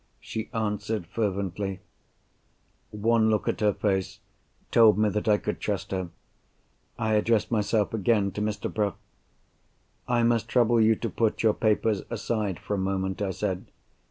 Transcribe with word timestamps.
she 0.19 0.49
answered 0.51 1.05
fervently. 1.05 1.79
One 2.89 3.29
look 3.29 3.47
at 3.47 3.59
her 3.59 3.71
face 3.71 4.19
told 4.71 4.97
me 4.97 5.09
that 5.09 5.27
I 5.27 5.37
could 5.37 5.59
trust 5.59 5.91
her. 5.91 6.09
I 6.97 7.13
addressed 7.13 7.51
myself 7.51 7.93
again 7.93 8.31
to 8.31 8.41
Mr. 8.41 8.73
Bruff. 8.73 8.95
"I 10.07 10.23
must 10.23 10.49
trouble 10.49 10.81
you 10.81 10.95
to 10.95 11.09
put 11.11 11.43
your 11.43 11.53
papers 11.53 12.01
aside 12.09 12.57
for 12.59 12.73
a 12.73 12.77
moment," 12.79 13.21
I 13.21 13.29
said. 13.29 13.65